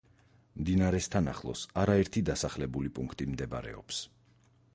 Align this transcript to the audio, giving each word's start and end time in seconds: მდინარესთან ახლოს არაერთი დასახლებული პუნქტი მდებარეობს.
მდინარესთან 0.61 1.29
ახლოს 1.35 1.67
არაერთი 1.83 2.25
დასახლებული 2.31 2.93
პუნქტი 2.97 3.29
მდებარეობს. 3.35 4.03